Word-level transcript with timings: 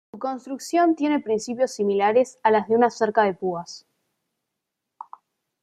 Su 0.09 0.17
construcción 0.17 0.95
tiene 0.95 1.19
principios 1.19 1.75
similares 1.75 2.39
a 2.41 2.49
las 2.49 2.67
de 2.67 2.75
una 2.75 2.89
cerca 2.89 3.21
de 3.21 3.35
púas. 3.35 3.85